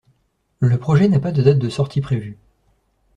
[0.61, 2.35] Le projet n'a pas de date de sortie prévue.